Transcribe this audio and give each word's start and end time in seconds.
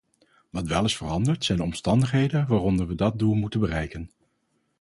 Wat 0.49 0.67
wel 0.67 0.83
is 0.85 0.97
veranderd, 0.97 1.43
zijn 1.45 1.57
de 1.57 1.63
omstandigheden 1.63 2.47
waaronder 2.47 2.87
we 2.87 2.95
dat 2.95 3.19
doel 3.19 3.33
moeten 3.33 3.59
bereiken. 3.59 4.11